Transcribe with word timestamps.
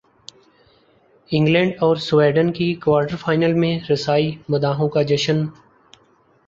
England 1.29 1.73
اور 1.79 1.95
Sweden 1.97 2.51
کی 2.51 2.73
quarter 2.75 3.15
final 3.15 3.53
میں 3.53 3.77
رسائی 3.91 4.35
مداحوں 4.49 4.89
کا 4.89 5.01
جشن 5.03 5.45